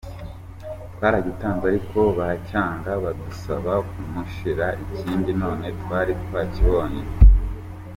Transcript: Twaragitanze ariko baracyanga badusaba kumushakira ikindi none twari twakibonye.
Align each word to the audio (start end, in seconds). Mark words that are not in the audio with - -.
Twaragitanze 0.93 1.63
ariko 1.71 1.99
baracyanga 2.17 2.91
badusaba 3.03 3.71
kumushakira 3.89 4.65
ikindi 4.93 5.31
none 5.41 5.67
twari 5.81 6.11
twakibonye. 6.23 7.03